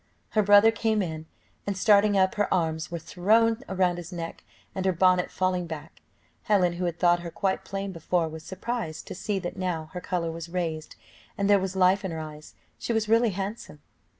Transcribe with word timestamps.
Her 0.29 0.41
brother 0.41 0.71
came 0.71 1.03
in, 1.03 1.27
and, 1.67 1.77
starting 1.77 2.17
up, 2.17 2.33
her 2.33 2.51
arms 2.51 2.89
were 2.89 2.97
thrown 2.97 3.61
round 3.69 3.99
his 3.99 4.11
neck, 4.11 4.43
and 4.73 4.83
her 4.87 4.91
bonnet 4.91 5.29
falling 5.29 5.67
back, 5.67 6.01
Helen 6.45 6.73
who 6.73 6.85
had 6.85 6.97
thought 6.97 7.19
her 7.19 7.29
quite 7.29 7.63
plain 7.63 7.91
before, 7.91 8.27
was 8.27 8.41
surprised 8.43 9.05
to 9.05 9.13
see 9.13 9.37
that, 9.37 9.57
now 9.57 9.91
her 9.93 10.01
colour 10.01 10.31
was 10.31 10.49
raised, 10.49 10.95
and 11.37 11.47
there 11.47 11.59
was 11.59 11.75
life 11.75 12.03
in 12.03 12.09
her 12.09 12.19
eyes, 12.19 12.55
she 12.79 12.93
was 12.93 13.07
really 13.07 13.29
handsome. 13.29 13.79